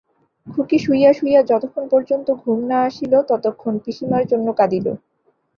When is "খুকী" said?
0.47-0.77